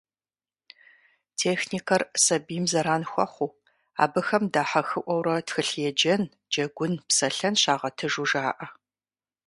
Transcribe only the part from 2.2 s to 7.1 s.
сабийм зэран хуэхъуу, абыхэм дахьэхыӀуэурэ тхылъ еджэн, джэгун,